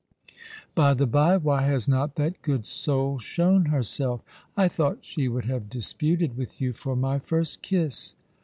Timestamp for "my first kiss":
6.95-8.15